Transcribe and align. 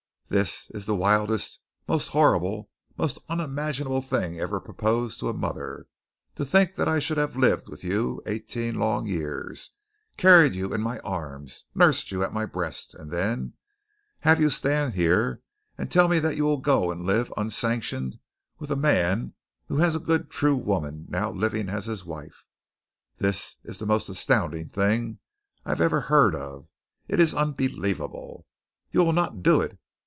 This 0.33 0.69
is 0.69 0.85
the 0.85 0.95
wildest, 0.95 1.59
most 1.89 2.07
horrible, 2.11 2.69
most 2.97 3.19
unimaginable 3.27 4.01
thing 4.01 4.39
ever 4.39 4.61
proposed 4.61 5.19
to 5.19 5.27
a 5.27 5.33
mother. 5.33 5.87
To 6.35 6.45
think 6.45 6.75
that 6.75 6.87
I 6.87 6.99
should 6.99 7.17
have 7.17 7.35
lived 7.35 7.67
with 7.67 7.83
you 7.83 8.21
eighteen 8.25 8.75
long 8.75 9.05
years, 9.07 9.71
carried 10.15 10.55
you 10.55 10.73
in 10.73 10.79
my 10.79 10.99
arms, 10.99 11.65
nursed 11.75 12.13
you 12.13 12.23
at 12.23 12.31
my 12.31 12.45
breast 12.45 12.95
and 12.95 13.11
then 13.11 13.55
have 14.21 14.39
you 14.39 14.49
stand 14.49 14.93
here 14.93 15.41
and 15.77 15.91
tell 15.91 16.07
me 16.07 16.17
that 16.19 16.37
you 16.37 16.45
will 16.45 16.61
go 16.61 16.91
and 16.91 17.01
live 17.01 17.33
unsanctioned 17.35 18.17
with 18.57 18.71
a 18.71 18.77
man 18.77 19.33
who 19.67 19.79
has 19.79 19.97
a 19.97 19.99
good 19.99 20.29
true 20.29 20.55
woman 20.55 21.07
now 21.09 21.29
living 21.29 21.67
as 21.67 21.87
his 21.87 22.05
wife. 22.05 22.45
This 23.17 23.57
is 23.65 23.79
the 23.79 23.85
most 23.85 24.07
astounding 24.07 24.69
thing 24.69 25.19
I 25.65 25.71
have 25.71 25.81
ever 25.81 25.99
heard 25.99 26.35
of. 26.35 26.69
It 27.09 27.19
is 27.19 27.35
unbelievable. 27.35 28.47
You 28.93 29.03
will 29.03 29.11
not 29.11 29.43
do 29.43 29.59
it. 29.59 29.77